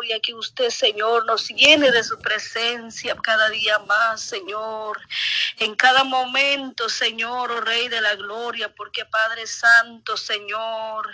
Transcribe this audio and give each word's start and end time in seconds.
gloria, 0.00 0.20
que 0.20 0.34
usted, 0.34 0.70
Señor, 0.70 1.26
nos 1.26 1.48
llene 1.48 1.90
de 1.90 2.02
su 2.02 2.18
presencia 2.20 3.14
cada 3.22 3.50
día 3.50 3.78
más, 3.80 4.22
Señor. 4.22 4.98
En 5.58 5.74
cada 5.74 6.04
momento, 6.04 6.88
Señor, 6.88 7.52
oh 7.52 7.60
Rey 7.60 7.88
de 7.88 8.00
la 8.00 8.14
gloria, 8.14 8.72
porque 8.74 9.04
Padre 9.04 9.46
Santo, 9.46 10.16
Señor, 10.16 11.10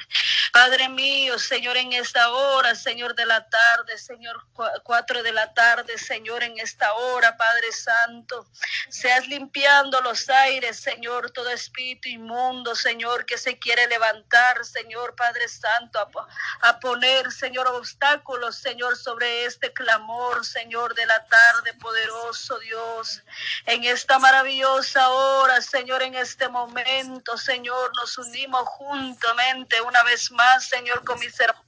Padre 0.52 0.88
mío, 0.88 1.38
Señor, 1.38 1.76
en 1.76 1.92
esta 1.94 2.30
hora, 2.30 2.74
Señor 2.76 3.16
de 3.16 3.26
la 3.26 3.48
tarde, 3.48 3.98
Señor, 3.98 4.40
cuatro 4.84 5.22
de 5.22 5.32
la 5.32 5.52
tarde, 5.52 5.98
Señor, 5.98 6.44
en 6.44 6.58
esta 6.60 6.92
hora, 6.94 7.36
Padre 7.36 7.72
Santo, 7.72 8.46
seas 8.88 9.26
limpiando 9.26 10.00
los 10.00 10.28
aires, 10.28 10.78
Señor, 10.78 11.32
todo 11.32 11.50
espíritu 11.50 12.08
inmundo, 12.08 12.76
Señor, 12.76 13.26
que 13.26 13.36
se 13.36 13.58
quiere 13.58 13.88
levantar, 13.88 14.64
Señor, 14.64 15.16
Padre 15.16 15.48
Santo, 15.48 15.98
a, 15.98 16.68
a 16.68 16.78
poner, 16.78 17.32
Señor, 17.32 17.66
obstáculos, 17.66 18.56
Señor, 18.56 18.75
sobre 18.96 19.46
este 19.46 19.72
clamor, 19.72 20.44
Señor, 20.44 20.94
de 20.94 21.06
la 21.06 21.24
tarde, 21.24 21.72
poderoso 21.80 22.58
Dios, 22.58 23.22
en 23.64 23.84
esta 23.84 24.18
maravillosa 24.18 25.08
hora, 25.08 25.62
Señor, 25.62 26.02
en 26.02 26.14
este 26.14 26.48
momento, 26.48 27.38
Señor, 27.38 27.90
nos 27.96 28.18
unimos 28.18 28.62
juntamente 28.68 29.80
una 29.80 30.02
vez 30.02 30.30
más 30.30 30.66
Señor, 30.68 31.04
con 31.04 31.18
mis 31.18 31.38
hermanos 31.40 31.65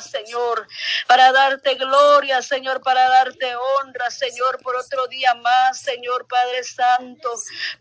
Señor, 0.00 0.66
para 1.06 1.32
darte 1.32 1.74
gloria, 1.74 2.40
Señor, 2.40 2.80
para 2.80 3.08
darte 3.10 3.54
honra, 3.56 4.10
Señor, 4.10 4.58
por 4.62 4.74
otro 4.74 5.06
día 5.06 5.34
más, 5.34 5.78
Señor 5.80 6.26
Padre 6.26 6.64
Santo, 6.64 7.30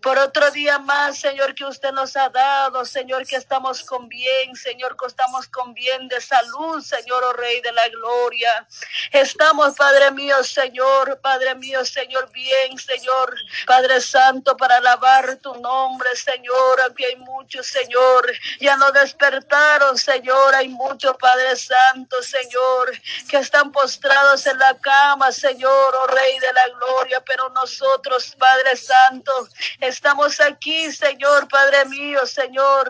por 0.02 0.18
otro 0.20 0.52
día 0.52 0.78
más, 0.78 1.18
Señor, 1.18 1.56
que 1.56 1.64
usted 1.64 1.94
nos 1.94 2.18
ha 2.18 2.28
dado, 2.28 2.84
Señor, 2.84 3.26
que 3.26 3.38
estamos 3.38 3.84
con 3.84 4.10
bien, 4.10 4.56
Señor, 4.58 4.98
que 4.98 5.06
estamos 5.06 5.48
con 5.48 5.74
bien 5.74 6.10
de 6.10 6.20
salud, 6.20 6.82
Señor, 6.84 7.24
oh 7.24 7.34
Rey 7.34 7.62
de 7.62 7.72
la 7.72 7.88
Gloria. 7.88 8.68
Estamos, 9.12 9.76
Padre 9.76 10.12
mío, 10.12 10.44
Señor, 10.44 11.22
Padre 11.22 11.56
mío, 11.56 11.86
Señor, 11.86 12.30
bien, 12.32 12.78
Señor, 12.78 13.36
Padre 13.66 14.02
Santo, 14.02 14.58
para 14.58 14.78
alabar 14.78 15.38
tu 15.38 15.56
nombre, 15.56 16.14
Señor, 16.18 16.82
aunque 16.84 17.06
hay 17.06 17.16
muchos, 17.16 17.66
Señor, 17.68 18.34
ya 18.60 18.76
no 18.76 18.92
despertaron, 18.92 19.98
Señor, 19.98 20.56
hay 20.56 20.68
muchos, 20.68 21.16
Padre 21.16 21.56
Santo 21.56 21.85
Señor, 22.22 22.92
que 23.30 23.38
están 23.38 23.72
postrados 23.72 24.46
en 24.48 24.58
la 24.58 24.76
cama, 24.80 25.32
Señor, 25.32 25.96
oh 26.02 26.08
Rey 26.08 26.40
de 26.40 26.52
la 26.52 26.68
Gloria, 26.78 27.22
pero 27.24 27.50
nosotros, 27.50 28.36
Padre 28.38 28.76
Santo, 28.76 29.32
estamos 29.80 30.40
aquí, 30.42 30.92
Señor, 30.92 31.48
Padre 31.48 31.86
mío, 31.86 32.26
Señor, 32.26 32.90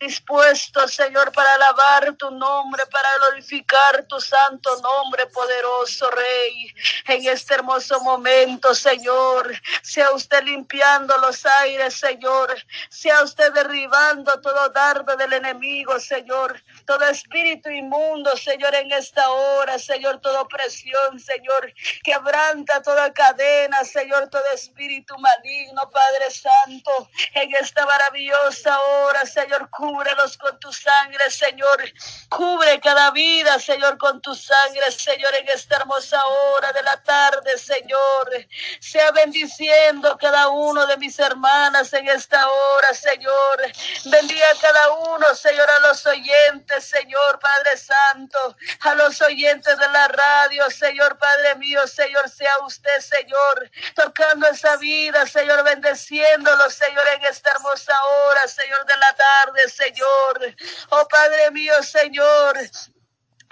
dispuestos, 0.00 0.94
Señor, 0.94 1.32
para 1.32 1.54
alabar 1.54 2.14
tu 2.14 2.30
nombre, 2.30 2.84
para 2.86 3.08
glorificar 3.18 4.04
tu 4.08 4.20
santo 4.20 4.80
nombre, 4.80 5.26
poderoso 5.28 6.10
Rey. 6.10 6.74
En 7.06 7.26
este 7.28 7.54
hermoso 7.54 8.00
momento, 8.00 8.74
Señor, 8.74 9.52
sea 9.82 10.10
usted 10.10 10.42
limpiando 10.42 11.16
los 11.18 11.46
aires, 11.46 11.94
Señor, 11.94 12.54
sea 12.90 13.22
usted 13.22 13.52
derribando 13.52 14.40
todo 14.40 14.68
dardo 14.70 15.16
del 15.16 15.32
enemigo, 15.32 15.98
Señor, 16.00 16.60
todo 16.84 17.06
espíritu 17.08 17.70
inmundo, 17.70 18.36
Señor, 18.36 18.74
en 18.74 18.92
esta 18.92 19.28
hora, 19.30 19.78
Señor, 19.78 20.20
toda 20.20 20.42
opresión, 20.42 21.18
Señor, 21.18 21.72
quebranta 22.02 22.82
toda 22.82 23.12
cadena, 23.12 23.84
Señor, 23.84 24.28
todo 24.28 24.44
espíritu 24.54 25.16
maligno, 25.18 25.90
Padre 25.90 26.30
Santo, 26.30 27.08
en 27.34 27.54
esta 27.54 27.86
maravillosa 27.86 28.78
hora, 28.80 29.24
Señor, 29.24 29.68
cúbrelos 29.70 30.36
con 30.36 30.58
tu 30.58 30.72
sangre, 30.72 31.30
Señor, 31.30 31.84
cubre 32.28 32.80
cada 32.80 33.10
vida, 33.10 33.58
Señor, 33.58 33.96
con 33.98 34.20
tu 34.20 34.34
sangre, 34.34 34.90
Señor, 34.90 35.34
en 35.36 35.48
esta 35.48 35.76
hermosa 35.76 36.24
hora 36.26 36.72
de 36.72 36.82
la 36.82 37.02
tarde, 37.02 37.58
Señor, 37.58 38.30
sea 38.80 39.10
bendiciendo 39.12 40.16
cada 40.18 40.48
uno 40.48 40.86
de 40.86 40.96
mis 40.98 41.18
hermanas 41.18 41.92
en 41.92 42.08
esta 42.08 42.48
hora, 42.48 42.92
Señor, 42.94 43.72
bendiga 44.04 44.46
cada 44.60 44.92
uno, 44.92 45.34
Señor, 45.34 45.68
a 45.70 45.80
los 45.88 46.04
oyentes, 46.06 46.73
Señor 46.80 47.38
Padre 47.38 47.76
Santo, 47.76 48.56
a 48.80 48.94
los 48.94 49.20
oyentes 49.22 49.78
de 49.78 49.88
la 49.88 50.08
radio, 50.08 50.70
Señor 50.70 51.18
Padre 51.18 51.56
mío, 51.56 51.86
Señor, 51.86 52.28
sea 52.28 52.58
usted, 52.66 53.00
Señor, 53.00 53.70
tocando 53.94 54.46
esa 54.48 54.76
vida, 54.76 55.26
Señor, 55.26 55.64
bendeciéndolo, 55.64 56.70
Señor, 56.70 57.04
en 57.16 57.24
esta 57.24 57.50
hermosa 57.50 57.94
hora, 58.04 58.46
Señor, 58.48 58.84
de 58.86 58.96
la 58.96 59.14
tarde, 59.14 59.68
Señor. 59.68 60.56
Oh 60.90 61.08
Padre 61.08 61.50
mío, 61.50 61.82
Señor, 61.82 62.58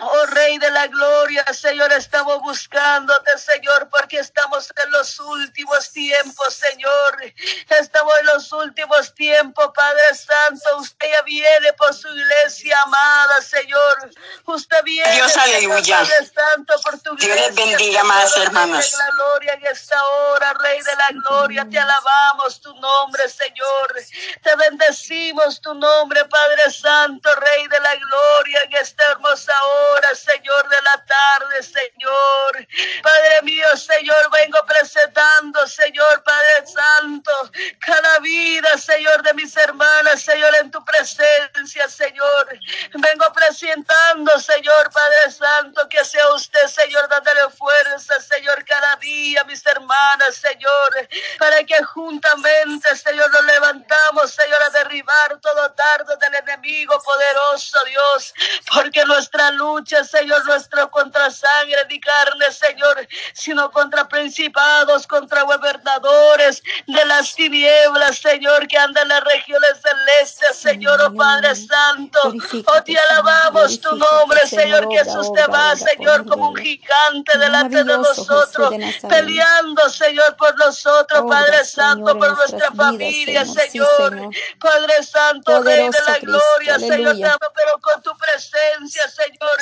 Oh 0.05 0.27
Rey 0.27 0.59
de 0.59 0.69
la 0.73 0.89
Gloria, 0.89 1.45
Señor, 1.53 1.93
estamos 1.93 2.41
buscándote, 2.41 3.39
Señor, 3.39 3.89
porque 3.89 4.19
estamos 4.19 4.73
en 4.85 4.91
los 4.91 5.21
últimos 5.21 5.93
tiempos, 5.93 6.55
Señor. 6.55 7.33
Estamos 7.69 8.13
en 8.19 8.27
los 8.27 8.53
últimos 8.53 9.15
tiempos, 9.15 9.71
Padre 9.73 10.03
Santo. 10.15 10.79
Usted 10.79 11.07
ya 11.09 11.23
viene 11.23 11.73
por 11.75 11.95
su 11.95 12.09
iglesia 12.09 12.83
amada, 12.83 13.41
Señor. 13.43 14.11
Usted 14.47 14.83
viene, 14.83 15.15
Dios, 15.15 15.37
aleluya. 15.37 15.99
Padre 15.99 16.31
Santo, 16.35 16.75
por 16.83 16.99
tu 16.99 17.15
Dios 17.15 17.37
les 17.37 17.55
bendiga 17.55 18.03
más, 18.03 18.37
hermanos. 18.39 18.93
la 18.99 19.09
gloria 19.15 19.53
en 19.53 19.67
esta 19.67 20.05
hora, 20.05 20.53
Rey 20.55 20.81
de 20.83 20.97
la 20.97 21.09
Gloria. 21.11 21.67
Te 21.71 21.79
alabamos 21.79 22.61
tu 22.61 22.75
nombre, 22.75 23.29
Señor. 23.29 23.95
Te 24.43 24.57
bendecimos 24.57 25.61
tu 25.61 25.75
nombre, 25.75 26.25
Padre 26.25 26.73
Santo, 26.73 27.33
Rey 27.37 27.69
de 27.69 27.79
la 27.79 27.95
Gloria, 27.95 28.63
en 28.65 28.73
esta 28.75 29.05
hermosa 29.13 29.53
hora. 29.65 29.92
Señor, 30.15 30.69
de 30.69 30.83
la 30.83 31.05
tarde, 31.05 31.63
Señor. 31.63 32.67
Padre 33.03 33.43
mío, 33.43 33.77
Señor, 33.77 34.31
vengo 34.31 34.59
presentando, 34.67 35.67
Señor, 35.67 36.23
Padre 36.23 36.67
Santo, 36.67 37.33
cada 37.81 38.19
vida, 38.21 38.77
Señor, 38.79 39.23
de 39.23 39.35
mis 39.35 39.57
hermanas, 39.57 40.23
Señor, 40.23 40.55
en 40.57 40.71
tu 40.71 40.85
presencia, 40.85 41.89
Señor. 41.89 42.59
Vengo 42.95 43.33
presentando, 43.33 44.39
Señor, 44.39 44.91
Padre 44.91 45.31
Santo, 45.31 45.89
que 45.89 46.05
sea 46.05 46.29
usted, 46.35 46.67
Señor, 46.67 47.09
dándole 47.09 47.51
fuerza, 47.51 48.21
Señor, 48.21 48.65
cada 48.65 48.97
día, 48.97 49.45
mis 49.45 49.65
hermanas, 49.67 50.37
Señor, 50.37 51.09
para 51.39 51.65
que 51.65 51.83
juntamente, 51.85 52.95
Señor, 52.97 53.31
nos 53.31 53.45
levantamos, 53.45 54.31
Señor, 54.31 54.63
a 54.63 54.71
derribar 54.71 55.39
todo 55.41 55.69
dardo 55.71 56.17
del 56.17 56.35
enemigo 56.35 57.01
poderoso, 57.03 57.79
Dios, 57.87 58.35
porque 58.73 59.05
nuestra 59.05 59.51
lucha 59.73 60.05
Señor, 60.05 60.45
nuestro 60.45 60.91
contra 60.91 61.31
sangre 61.31 61.87
ni 61.89 61.99
carne, 62.01 62.47
Señor, 62.51 63.09
sino 63.33 63.71
contra 63.71 64.07
principados, 64.07 65.07
contra 65.07 65.43
gobernadores 65.43 66.63
de 66.87 67.05
las 67.07 67.35
tinieblas, 67.35 68.19
Señor, 68.19 68.67
que 68.69 68.77
andan 68.79 69.05
en 69.05 69.09
las 69.09 69.25
regiones 69.25 69.81
celestes, 69.81 70.57
Señor, 70.57 71.01
oh 71.01 71.15
Padre 71.15 71.55
Santo. 71.55 72.19
Oh, 72.67 72.83
te 72.83 72.99
alabamos 72.99 73.81
tu 73.81 73.97
nombre, 73.97 74.47
Señor, 74.47 74.89
que 74.89 75.01
usted 75.01 75.47
va, 75.53 75.75
Señor, 75.77 76.27
como 76.27 76.51
un 76.51 76.57
gigante 76.57 77.39
delante 77.39 77.77
de 77.77 77.85
nosotros, 77.85 78.75
peleando, 79.09 79.89
Señor, 79.89 80.37
por 80.37 80.57
nosotros, 80.59 81.25
Padre 81.29 81.65
Santo, 81.65 82.19
por 82.19 82.37
nuestra 82.37 82.71
familia, 82.73 83.45
Señor. 83.45 84.31
Padre 84.59 85.03
Santo, 85.03 85.63
Rey 85.63 85.89
de 85.89 85.99
la 86.07 86.19
gloria, 86.19 86.79
Señor, 86.79 87.39
pero 87.55 87.79
con 87.81 88.03
tu 88.03 88.11
presencia, 88.17 89.09
Señor, 89.09 89.62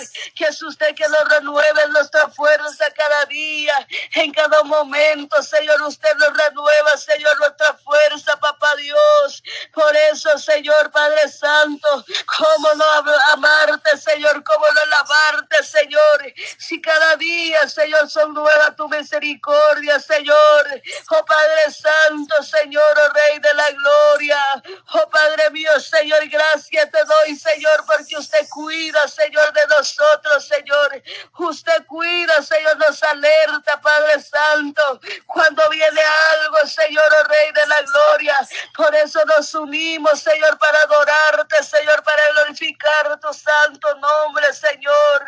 es 0.51 0.63
usted 0.63 0.95
que 0.95 1.09
nos 1.09 1.29
renueve 1.29 1.89
nuestra 1.89 2.29
fuerza 2.29 2.85
cada 2.97 3.25
día, 3.27 3.75
en 4.15 4.33
cada 4.33 4.63
momento, 4.65 5.43
Señor, 5.43 5.81
usted 5.83 6.15
nos 6.17 6.37
renueva, 6.37 6.97
Señor, 6.97 7.39
nuestra 7.39 7.75
fuerza, 7.75 8.37
papá 8.39 8.75
Dios. 8.77 9.43
Por 9.73 9.95
eso, 10.13 10.37
Señor, 10.39 10.91
Padre 10.91 11.29
Santo, 11.29 12.05
cómo 12.27 12.75
no 12.75 12.85
amarte, 13.33 13.97
Señor, 13.97 14.43
cómo 14.45 14.67
no 14.75 14.81
alabarte, 14.81 15.63
Señor, 15.63 16.35
si 16.59 16.81
cada 16.81 17.17
día, 17.17 17.69
Señor, 17.69 18.11
son 18.11 18.35
nuevas 18.35 18.75
tu 18.77 18.89
misericordia, 18.89 20.01
Señor. 20.01 20.83
Oh 21.11 21.25
Padre 21.25 21.73
Santo, 21.73 22.43
Señor, 22.43 22.83
oh 22.97 23.13
Rey 23.13 23.39
de 23.39 23.55
la 23.55 23.71
Gloria. 23.71 24.45
Oh 24.93 25.09
Padre 25.11 25.51
mío, 25.51 25.79
Señor, 25.81 26.27
gracias 26.29 26.91
te 26.91 26.99
doy, 27.05 27.37
Señor, 27.37 27.85
porque 27.87 28.17
usted 28.17 28.49
cuida, 28.49 29.07
Señor, 29.09 29.53
de 29.53 29.61
nosotros 29.69 29.90
nosotros, 29.99 30.47
Señor. 30.47 31.03
Usted 31.39 31.87
cuida, 31.87 32.43
Señor, 32.43 32.77
nos 32.79 33.03
alerta, 33.03 33.81
Padre 33.81 34.21
Santo, 34.21 35.01
cuando 35.27 35.69
viene 35.71 36.01
algo, 36.41 36.67
Señor, 36.67 37.05
oh 37.21 37.29
Rey 37.29 37.53
de 37.53 37.67
la 37.67 37.83
Gloria. 37.83 38.39
Por 38.77 38.95
eso 38.95 39.25
nos 39.25 39.55
unimos, 39.55 40.21
Señor, 40.21 40.59
para 40.59 40.81
adorarte, 40.83 41.63
Señor, 41.63 42.03
para 42.03 42.23
glorificar 42.33 43.19
tu 43.21 43.33
santo 43.33 43.95
nombre, 43.97 44.53
Señor. 44.53 45.25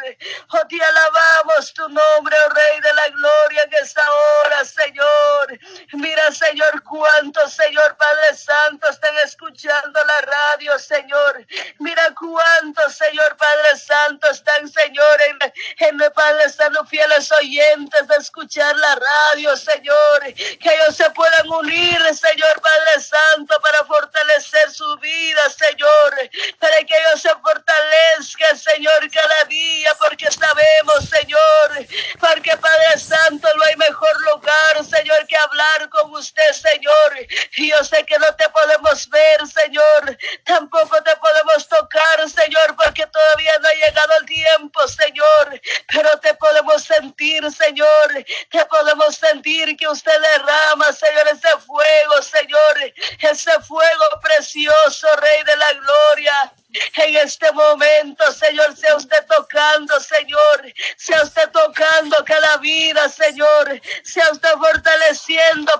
Oh, 0.50 0.66
te 0.68 0.82
alabamos 0.82 1.72
tu 1.74 1.88
nombre, 1.88 2.36
oh 2.46 2.50
Rey 2.50 2.80
de 2.80 2.92
la 2.92 3.08
Gloria, 3.08 3.62
en 3.64 3.74
esta 3.82 4.02
hora, 4.12 4.64
Señor. 4.64 5.58
Mira, 5.92 6.30
Señor, 6.30 6.82
cuántos, 6.82 7.52
Señor, 7.52 7.96
Padre 7.96 8.36
Santo, 8.36 8.88
están 8.88 9.16
escuchando 9.24 10.04
la 10.04 10.20
radio, 10.20 10.78
Señor. 10.78 11.46
Mira 11.78 12.14
cuántos, 12.18 12.94
Señor, 12.94 13.36
Padre 13.36 13.76
Santo, 13.76 14.28
están 14.30 14.51
Señor, 14.68 15.20
en, 15.28 15.52
en 15.78 16.12
Padre 16.12 16.48
Santo 16.48 16.84
fieles 16.86 17.30
oyentes 17.32 18.08
de 18.08 18.16
escuchar 18.16 18.74
la 18.76 18.94
radio, 18.96 19.56
Señor, 19.56 20.22
que 20.34 20.74
ellos 20.74 20.96
se 20.96 21.08
puedan 21.10 21.48
unir, 21.48 21.98
Señor 22.14 22.60
Padre 22.60 23.00
Santo, 23.00 23.58
para 23.60 23.84
fortalecer 23.84 24.70
su 24.70 24.96
vida, 24.98 25.50
Señor, 25.50 26.30
para 26.58 26.76
que 26.84 26.94
ellos 26.96 27.22
se 27.22 27.30
fortalezcan, 27.30 28.58
Señor, 28.58 29.10
cada 29.10 29.44
día, 29.44 29.94
porque 29.98 30.30
sabemos, 30.30 31.08
Señor, 31.08 31.86
porque 32.20 32.56
Padre 32.56 32.98
Santo, 32.98 33.48
no 33.56 33.64
hay 33.64 33.76
mejor 33.76 34.20
lugar, 34.22 34.84
Señor, 34.84 35.26
que 35.26 35.36
hablar 35.36 35.88
con 35.88 36.12
usted, 36.14 36.52
Señor. 36.52 37.26
Y 37.56 37.70
yo 37.70 37.84
sé 37.84 38.04
que 38.04 38.18
no 38.18 38.34
te 38.34 38.48
podemos 38.50 39.08
ver, 39.08 39.46
Señor, 39.46 40.18
tampoco 40.44 41.02
te 41.02 41.16
podemos 41.16 41.68
tocar, 41.68 42.28
Señor, 42.28 42.76
porque 42.76 43.06
todavía 43.06 43.58
no 43.58 43.68
ha 43.68 43.72
llegado 43.72 44.12
el 44.20 44.26
tiempo, 44.26 44.88
Señor, 44.88 45.60
pero 45.88 46.18
te 46.20 46.34
podemos 46.34 46.82
sentir, 46.82 47.42
Señor, 47.52 48.24
te 48.50 48.64
podemos 48.66 49.16
sentir 49.16 49.76
que 49.76 49.88
usted 49.88 50.20
derrama, 50.20 50.92
Señor, 50.92 51.28
ese 51.28 51.48
fuego, 51.66 52.22
Señor, 52.22 52.92
ese 53.20 53.60
fuego 53.60 54.04
precioso, 54.22 55.06
Rey 55.16 55.42
de 55.44 55.56
la 55.56 55.72
Gloria. 55.72 56.52
En 56.96 57.16
este 57.16 57.52
momento, 57.52 58.32
Señor, 58.32 58.74
sea 58.74 58.96
usted 58.96 59.26
tocando, 59.26 60.00
Señor, 60.00 60.72
sea 60.96 61.22
usted 61.22 61.50
tocando 61.50 62.24
cada 62.24 62.56
vida, 62.56 63.10
Señor, 63.10 63.78
sea 64.02 64.30
usted 64.32 64.54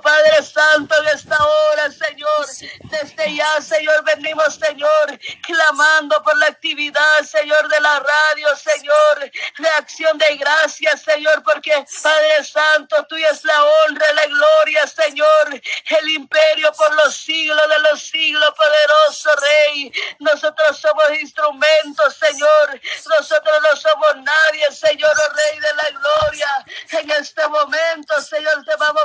Padre 0.00 0.42
Santo, 0.42 0.94
en 1.02 1.08
esta 1.08 1.36
hora, 1.44 1.90
Señor. 1.90 2.46
Desde 2.90 3.34
ya, 3.34 3.60
Señor, 3.60 4.04
venimos, 4.04 4.54
Señor, 4.54 5.18
clamando 5.42 6.22
por 6.22 6.36
la 6.38 6.46
actividad, 6.46 7.22
Señor, 7.22 7.68
de 7.68 7.80
la 7.80 8.00
radio, 8.00 8.56
Señor, 8.56 9.30
reacción 9.56 10.18
de 10.18 10.36
gracias, 10.36 11.02
Señor, 11.02 11.42
porque, 11.42 11.84
Padre 12.02 12.44
Santo, 12.44 13.04
tuya 13.08 13.30
es 13.30 13.44
la 13.44 13.64
honra, 13.64 14.12
la 14.12 14.26
gloria, 14.26 14.86
Señor, 14.86 15.60
el 16.00 16.08
imperio 16.10 16.72
por 16.72 16.94
los 16.94 17.16
siglos 17.16 17.68
de 17.68 17.78
los 17.80 18.02
siglos, 18.02 18.54
poderoso 18.56 19.30
Rey. 19.36 19.92
Nosotros 20.18 20.78
somos 20.78 21.20
instrumentos, 21.20 22.16
Señor. 22.16 22.80
Nosotros 23.08 23.56
no 23.62 23.76
somos 23.76 24.16
nadie, 24.16 24.70
Señor, 24.72 25.12
oh 25.12 25.34
Rey 25.34 25.60
de 25.60 25.74
la 25.74 26.00
Gloria. 26.00 26.66
En 26.90 27.10
este 27.10 27.46
momento, 27.48 28.20
Señor, 28.20 28.64
te 28.64 28.76
vamos 28.76 29.02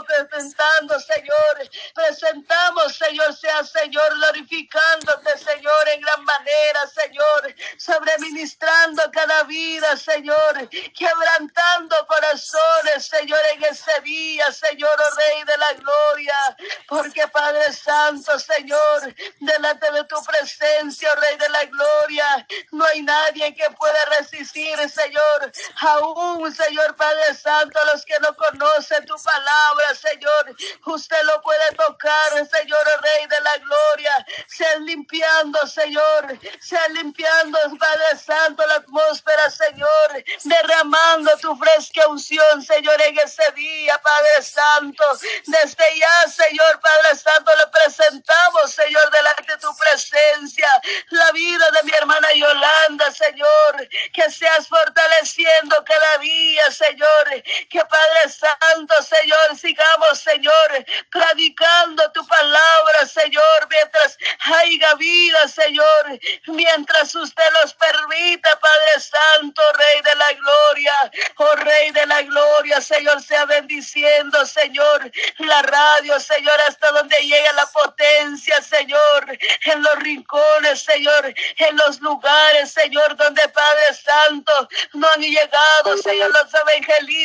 Señor. 0.77 1.69
Presentamos, 1.95 2.95
Señor, 2.95 3.35
sea 3.35 3.63
Señor, 3.63 4.13
glorificándote, 4.13 5.38
Señor, 5.39 5.89
en 5.91 6.01
gran 6.01 6.24
manera, 6.24 6.88
Señor. 6.88 7.56
Sobreministrando 7.77 9.01
cada 9.12 9.44
vida, 9.44 9.97
Señor. 9.97 10.69
Quebrantando 10.95 11.95
corazones, 12.07 13.07
Señor, 13.07 13.39
en 13.53 13.63
ese 13.63 14.01
día, 14.03 14.51
Señor, 14.51 14.91
oh 14.95 15.15
Rey 15.15 15.44
de 15.44 15.57
la 15.57 15.74
Gloria. 15.74 16.57
Porque 16.88 17.27
Padre 17.27 17.74
Santo, 17.74 18.38
Señor, 18.39 19.15
delante 19.39 19.91
de 19.91 20.03
tu 20.03 20.24
presencia, 20.24 21.09
oh 21.12 21.19
Rey 21.19 21.38
de 21.38 21.50
la 21.50 21.65
gloria. 21.65 22.47
No 22.71 22.85
hay 22.85 23.01
nadie 23.01 23.56
que 23.56 23.69
pueda 23.71 24.06
resistir, 24.19 24.77
Señor. 24.89 25.51
Aún, 25.79 26.53
Señor 26.53 26.95
Padre 26.95 27.33
Santo, 27.33 27.79
los 27.91 28.06
que 28.06 28.19
no 28.19 28.35
conocen 28.35 29.06
tu 29.06 29.15
palabra, 29.15 29.95
Señor. 29.95 30.56
Usted 30.86 31.24
lo 31.24 31.42
puede 31.42 31.72
tocar, 31.75 32.31
Señor 32.31 33.02
Rey 33.02 33.28
de 33.28 33.42
la 33.42 33.58
gloria. 33.58 34.25
Sea 34.48 34.75
limpiando, 34.78 35.60
Señor. 35.68 36.40
Sea 36.60 36.88
limpiando, 36.90 37.60
Padre 37.78 38.18
Santo, 38.18 38.66
la 38.66 38.75
atmósfera, 38.75 39.50
Señor. 39.50 40.24
Derramando 40.44 41.38
tu 41.38 41.56
fresca 41.58 42.08
unción, 42.08 42.62
Señor, 42.62 43.02
en 43.02 43.19
ese 43.19 43.52
día, 43.56 44.00
Padre 44.02 44.44
Santo. 44.44 45.04
Desde 45.46 46.00
ya, 46.00 46.30
Señor 46.30 46.80
Padre 46.80 47.16
Santo, 47.16 47.52
le 47.56 47.68
presentamos, 47.68 48.72
Señor, 48.72 49.10
delante 49.12 49.52
de 49.52 49.58
tu 49.58 49.75
presencia. 49.78 50.68
La 51.10 51.31
vida 51.31 51.70
de 51.72 51.84
mi 51.84 51.92
hermana 51.92 52.28
Yolanda, 52.34 53.12
Señor, 53.12 53.88
que 54.13 54.30
seas 54.31 54.68
fortaleciendo 54.68 55.84
cada 55.86 56.18
día, 56.20 56.72
Señor, 56.72 57.44
que 57.70 57.84
Padre 57.86 58.30
Santo, 58.30 58.94
Señor, 59.04 59.58
sigamos, 59.58 60.20
Señor, 60.20 60.86
predicando 61.12 62.12
tu 62.12 62.25
palabra, 62.28 63.06
Señor, 63.06 63.68
mientras 63.70 64.18
haya 64.40 64.96
vida, 64.96 65.48
Señor, 65.48 66.20
mientras 66.48 67.13
usted 67.16 67.44
los 67.62 67.74
permita, 67.74 68.60
Padre 68.60 69.00
Santo, 69.00 69.62
Rey 69.74 70.02
de 70.02 70.16
la 70.16 70.34
Gloria, 70.34 71.12
oh 71.38 71.56
Rey 71.56 71.92
de 71.92 72.06
la 72.06 72.22
Gloria, 72.24 72.81
Señor, 72.81 73.22
sea 73.22 73.46
bendiciendo, 73.46 74.46
Señor, 74.46 75.12
la 75.40 75.62
radio, 75.62 76.20
Señor, 76.20 76.60
hasta 76.68 76.92
donde 76.92 77.18
llega 77.22 77.52
la 77.54 77.66
potencia, 77.68 78.62
Señor, 78.62 79.38
en 79.66 79.84
los 79.84 79.96
rincones, 80.00 80.81
Señor, 80.81 81.34
en 81.58 81.78
los 81.78 82.00
lugares, 82.02 82.72
Señor, 82.72 83.16
donde 83.16 83.48
Padre 83.50 83.94
Santo 83.94 84.70
no 84.94 85.08
han 85.13 85.22
llegado, 85.22 85.98
Señor, 85.98 86.31
los 86.31 86.54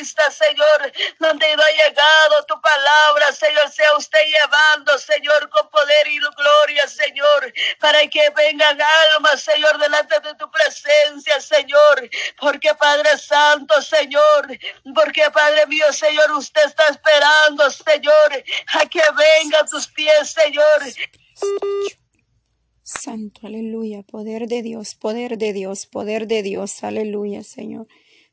Señor, 0.04 0.93
donde 1.19 1.56
no 1.56 1.62
ha 1.62 1.70
llegado 1.70 2.44
tu 2.46 2.60
palabra, 2.60 3.32
Señor, 3.32 3.70
sea 3.70 3.96
usted 3.96 4.19
llevando, 4.26 4.99
Señor, 4.99 5.49
con 5.49 5.69
poder 5.70 6.08
y 6.08 6.19
gloria, 6.19 6.88
Señor, 6.88 7.52
para 7.78 8.06
que 8.08 8.31
vengan 8.31 8.78
almas, 8.81 9.40
Señor, 9.43 9.78
delante 9.78 10.19
de 10.20 10.34
tu 10.34 10.50
presencia, 10.50 11.40
Señor, 11.40 12.10
porque 12.40 12.75
Padre 12.75 13.16
Santo, 13.19 13.81
Señor, 13.81 14.58
porque 14.94 15.31
Padre 15.31 15.66
mío, 15.66 15.93
Señor, 15.93 16.31
usted 16.32 16.64
está 16.66 16.88
esperando, 16.88 17.70
Señor, 17.70 18.44
a 18.75 18.87
que 18.87 19.02
venga 19.16 19.64
tus 19.66 19.87
pies, 19.88 20.31
Señor. 20.31 20.82
Santo, 22.82 23.46
aleluya, 23.46 24.02
poder 24.02 24.49
de 24.49 24.62
Dios, 24.62 24.94
poder 24.94 25.38
de 25.38 25.52
Dios, 25.52 25.87
poder 25.87 26.26
de 26.26 26.43
Dios, 26.43 26.82
aleluya, 26.82 27.43
Señor. 27.43 27.87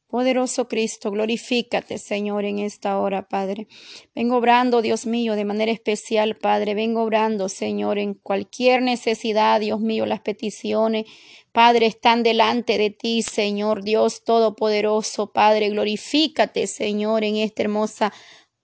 Poderoso 0.10 0.68
Cristo, 0.68 1.12
glorifícate, 1.12 2.00
Señor, 2.00 2.44
en 2.44 2.58
esta 2.58 2.98
hora, 2.98 3.28
Padre. 3.28 3.68
Vengo 4.16 4.38
obrando, 4.38 4.82
Dios 4.82 5.06
mío, 5.06 5.36
de 5.36 5.46
manera 5.46 5.72
especial, 5.72 6.36
Padre. 6.36 6.74
Vengo 6.74 7.04
obrando, 7.04 7.48
Señor, 7.48 8.00
en 8.00 8.16
cualquier 8.16 8.82
necesidad, 8.82 9.60
Dios 9.60 9.82
mío, 9.82 10.08
las 10.08 10.22
peticiones, 10.22 11.06
Padre, 11.52 11.86
están 11.86 12.24
delante 12.24 12.80
de 12.80 12.90
ti, 12.90 13.22
Señor, 13.22 13.84
Dios 13.84 14.24
Todopoderoso, 14.24 15.32
Padre. 15.32 15.70
Glorifícate, 15.70 16.66
Señor, 16.66 17.24
en 17.24 17.36
esta 17.36 17.62
hermosa 17.62 18.12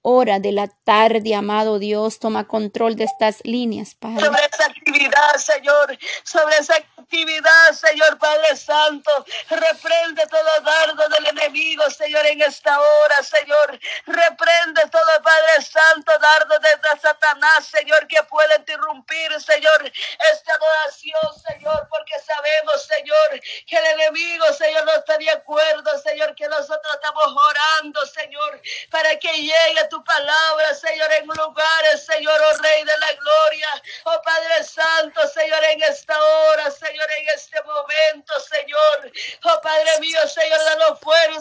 hora 0.07 0.39
de 0.39 0.51
la 0.51 0.67
tarde, 0.67 1.33
amado 1.33 1.79
Dios, 1.79 2.19
toma 2.19 2.47
control 2.47 2.95
de 2.95 3.05
estas 3.05 3.43
líneas, 3.43 3.95
Padre. 3.95 4.23
Sobre 4.23 4.45
esa 4.45 4.65
actividad, 4.67 5.35
Señor, 5.37 5.97
sobre 6.23 6.57
esa 6.57 6.75
actividad, 6.75 7.71
Señor 7.73 8.19
Padre 8.19 8.55
Santo, 8.55 9.11
reprende 9.49 10.21
todo 10.27 10.61
dardo 10.63 11.09
del 11.09 11.25
enemigo, 11.27 11.89
Señor, 11.89 12.23
en 12.27 12.39
esta 12.41 12.79
hora, 12.79 13.23
Señor. 13.23 13.79
Reprende 14.05 14.81
todo, 14.91 15.23
Padre 15.23 15.61
Santo, 15.63 16.11
dardo 16.19 16.59
desde 16.59 17.01
Satanás, 17.01 17.65
Señor, 17.65 18.07
que 18.07 18.21
puede 18.29 18.57
interrumpir, 18.57 19.41
Señor, 19.41 19.91
esta 20.31 20.53
adoración, 20.53 21.41
Señor, 21.49 21.87
porque 21.89 22.13
sabemos, 22.23 22.85
Señor, 22.85 23.41
que 23.65 23.75
el 23.75 23.85
enemigo, 23.99 24.45
Señor, 24.53 24.85
no 24.85 24.93
está 24.93 25.17
de 25.17 25.31
acuerdo, 25.31 25.97
Señor, 25.97 26.35
que 26.35 26.47
nosotros 26.47 26.93
estamos 26.93 27.25
orando, 27.25 28.05
Señor, 28.05 28.61
para 28.91 29.17
que 29.17 29.31
llegue 29.33 29.87
tu 29.89 29.94
palabra, 30.03 30.73
Señor, 30.73 31.11
en 31.13 31.27
lugares, 31.27 32.05
Señor, 32.05 32.39
oh 32.41 32.61
Rey 32.61 32.83
de 32.83 32.97
la 32.99 33.13
Gloria, 33.13 33.83
oh 34.05 34.21
Padre 34.23 34.63
Santo, 34.63 35.27
Señor, 35.27 35.63
en 35.63 35.83
esta 35.83 36.21
hora, 36.21 36.71
Señor, 36.71 37.07
en 37.11 37.29
este 37.29 37.61
momento, 37.63 38.33
Señor, 38.39 39.11
oh 39.43 39.61
Padre 39.61 39.99
mío, 39.99 40.19
Señor, 40.27 40.59
danos 40.65 40.99
fuerza, 40.99 41.34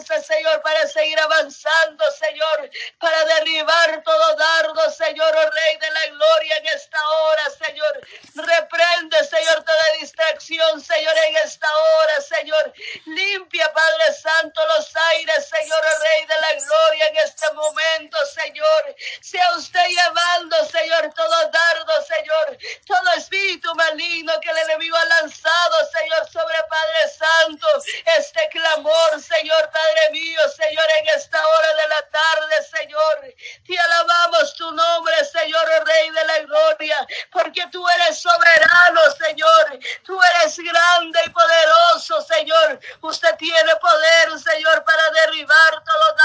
Este 28.17 28.47
clamor, 28.49 29.21
Señor, 29.21 29.69
Padre 29.71 30.09
mío, 30.11 30.39
Señor, 30.49 30.85
en 30.99 31.07
esta 31.17 31.47
hora 31.47 31.73
de 31.75 31.87
la 31.87 32.01
tarde, 32.09 32.63
Señor. 32.63 33.33
Te 33.65 33.77
alabamos 33.77 34.53
tu 34.55 34.71
nombre, 34.71 35.25
Señor, 35.25 35.65
Rey 35.85 36.09
de 36.09 36.25
la 36.25 36.39
gloria, 36.39 37.07
porque 37.31 37.65
tú 37.71 37.87
eres 37.89 38.19
soberano, 38.19 39.01
Señor. 39.17 39.79
Tú 40.03 40.19
eres 40.35 40.57
grande 40.57 41.19
y 41.25 41.29
poderoso, 41.29 42.21
Señor. 42.21 42.79
Usted 43.01 43.35
tiene 43.37 43.75
poder, 43.75 44.39
Señor, 44.39 44.83
para 44.83 45.09
derribar 45.11 45.83
todo 45.83 46.15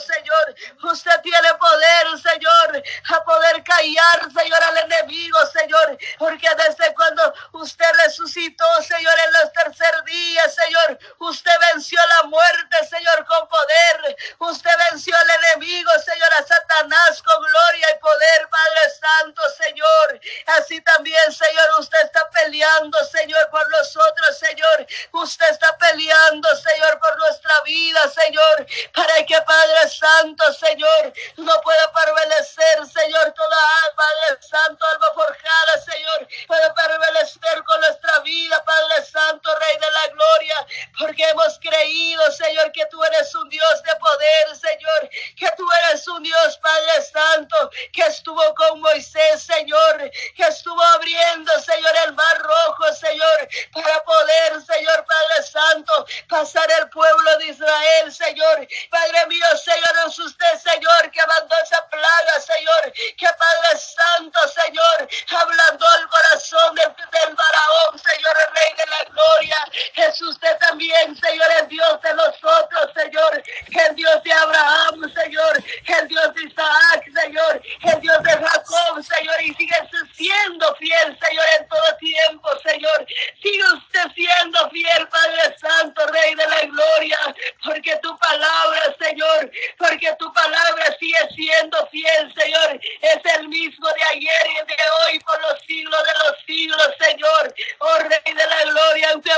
Señor. 0.00 0.54
Usted 0.82 1.20
tiene 1.22 1.54
poder, 1.54 2.06
Señor, 2.20 2.82
a 3.12 3.24
poder 3.24 3.62
callar, 3.62 4.28
Señor, 4.32 4.62
al 4.62 4.78
enemigo, 4.78 5.38
Señor. 5.46 5.98
Porque 6.18 6.48
desde 6.56 6.94
cuando 6.94 7.34
usted 7.52 7.90
resucitó, 8.04 8.64
Señor, 8.82 9.14
en 9.26 9.32
los 9.32 9.52
tercer 9.52 10.04
días, 10.04 10.54
Señor, 10.54 10.98
usted 11.20 11.52
venció 11.72 11.98
la 12.18 12.28
muerte, 12.28 12.76
Señor, 12.88 13.24
con 13.26 13.48
poder. 13.48 14.16
Usted 14.38 14.70
venció 14.90 15.14
al 15.16 15.30
enemigo, 15.44 15.90
Señor, 16.04 16.32
a 16.34 16.42
Satanás 16.44 17.22
con 17.22 17.42
gloria 17.42 17.86
y 17.94 17.98
poder, 18.00 18.48
Padre 18.50 18.90
Santo, 19.00 19.42
Señor. 19.56 20.19
Así 20.58 20.80
también, 20.80 21.32
Señor, 21.32 21.68
usted 21.78 21.98
está 22.04 22.28
peleando, 22.30 22.98
Señor, 23.04 23.48
por 23.50 23.68
nosotros, 23.70 24.38
Señor. 24.38 24.86
Usted 25.12 25.48
está 25.50 25.76
peleando, 25.78 26.48
Señor, 26.56 26.98
por 26.98 27.16
nuestra 27.18 27.60
vida, 27.62 28.08
Señor, 28.08 28.66
para 28.94 29.24
que 29.26 29.40
Padre 29.42 29.88
Santo, 29.88 30.52
Señor, 30.54 31.12
no 31.36 31.60
pueda 31.60 31.92
prevalecer, 31.92 32.86
Señor, 32.86 33.32
toda 33.32 33.58
Padre 33.94 34.42
Santo, 34.42 34.86
alma 34.86 35.06
forjada, 35.14 35.82
Señor, 35.82 36.28
pueda 36.46 36.74
prevalecer 36.74 37.62
con 37.64 37.80
nuestra 37.80 38.18
vida, 38.20 38.64
Padre 38.64 39.04
Santo, 39.04 39.54
Rey 39.58 39.76
de 39.78 39.90
la 39.90 40.06
Gloria, 40.08 40.66
porque 40.98 41.28
hemos 41.28 41.58
creído, 41.58 42.30
Señor, 42.32 42.72
que 42.72 42.86
tú 42.86 43.02
eres 43.04 43.34
un 43.34 43.48
Dios 43.48 43.82
de 43.82 43.94
poder, 43.96 44.56
Señor, 44.56 45.10
que 45.36 45.50
tú 45.56 45.66
eres 45.84 46.06
un 46.08 46.22
Dios, 46.22 46.58
Padre 46.58 47.02
Santo, 47.02 47.70
que 47.92 48.02
estuvo 48.02 48.54
con 48.54 48.80
Moisés, 48.80 49.42
Señor, 49.42 50.10
estuvo 50.44 50.82
abriendo, 50.82 51.52
Señor, 51.60 51.92
el 52.06 52.12
mar 52.14 52.38
rojo, 52.38 52.92
Señor, 52.94 53.48
para 53.72 54.02
poder, 54.04 54.62
Señor, 54.62 55.04
Padre 55.04 55.42
Santo, 55.42 56.06
pasar 56.28 56.70
el 56.80 56.88
pueblo 56.90 57.38
de 57.38 57.46
Israel, 57.46 58.12
Señor. 58.12 58.66
Padre 58.90 59.26
mío, 59.26 59.46
Señor, 59.56 59.92
es 60.06 60.18
usted, 60.18 60.58
Señor, 60.58 61.10
que 61.10 61.26
mandó 61.26 61.54
esa 61.62 61.86
plaga, 61.88 62.40
Señor, 62.40 62.92
que 62.92 63.26
Padre 63.26 63.78
Santo, 63.78 64.40
Señor, 64.48 65.08
hablando 65.30 65.86
al 65.88 66.08
corazón 66.08 66.74
del, 66.74 66.94
del 66.96 67.36
faraón, 67.36 67.98
Señor, 67.98 68.36
el 68.40 68.54
Rey 68.54 68.74
de 68.76 68.86
la 68.86 69.04
Gloria. 69.10 69.66
Es 69.96 70.20
usted 70.22 70.56
también, 70.58 71.16
Señor, 71.16 71.46
el 71.60 71.68
Dios 71.68 72.00
de 72.02 72.14
nosotros, 72.14 72.90
Señor, 72.94 73.42
el 73.66 73.94
Dios 73.96 74.22
de 74.22 74.32
Abraham, 74.32 75.12
Señor, 75.14 75.62
el 75.86 76.08
Dios 76.08 76.34
de 76.34 76.42
Isaac, 76.44 77.04
Señor, 77.14 77.62
el 77.82 78.00
Dios 78.00 78.22
de 78.22 78.30
Jacob, 78.30 79.02
Señor, 79.02 79.42
y 79.42 79.54
sigue 79.54 79.76
siendo 80.14 80.74
fiel, 80.76 81.18
Señor, 81.20 81.46
en 81.58 81.68
todo 81.68 81.96
tiempo, 81.98 82.48
Señor. 82.64 83.06
Sigue 83.42 83.64
usted 83.74 84.04
siendo 84.14 84.70
fiel, 84.70 85.08
Padre 85.08 85.56
Santo, 85.58 86.06
Rey 86.06 86.34
de 86.34 86.46
la 86.46 86.62
Gloria, 86.66 87.18
porque 87.64 87.96
tu 88.02 88.16
palabra, 88.18 88.94
Señor, 88.98 89.50
porque 89.78 90.14
tu 90.18 90.32
palabra 90.32 90.84
sigue 90.98 91.18
siendo 91.34 91.86
fiel, 91.88 92.32
Señor. 92.34 92.80
Es 93.00 93.34
el 93.36 93.48
mismo 93.48 93.88
de 93.88 94.02
ayer 94.04 94.46
y 94.50 94.66
de 94.66 94.84
hoy 95.00 95.20
por 95.20 95.40
los 95.42 95.60
siglos 95.62 96.00
de 96.04 96.12
los 96.24 96.38
siglos, 96.46 96.90
Señor. 96.98 97.54
Oh 97.78 97.98
Rey 97.98 98.34
de 98.34 98.46
la 98.46 98.64
Gloria, 98.64 99.10
aunque 99.12 99.32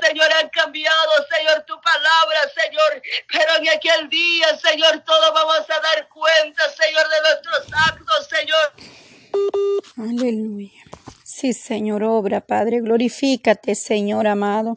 Señor, 0.00 0.32
han 0.32 0.48
cambiado, 0.48 1.10
Señor, 1.30 1.64
tu 1.64 1.80
palabra, 1.80 2.40
Señor. 2.54 3.02
Pero 3.30 3.56
en 3.58 3.68
aquel 3.68 4.08
día, 4.08 4.56
Señor, 4.58 5.02
todos 5.04 5.32
vamos 5.34 5.60
a 5.68 5.80
dar 5.80 6.08
cuenta, 6.08 6.62
Señor, 6.70 7.08
de 7.08 7.20
nuestros 7.20 7.66
actos, 7.88 8.28
Señor. 8.28 8.72
Aleluya. 9.96 10.82
Sí, 11.24 11.52
Señor, 11.52 12.02
obra, 12.04 12.40
Padre, 12.40 12.80
glorifícate, 12.80 13.74
Señor 13.74 14.26
amado. 14.26 14.76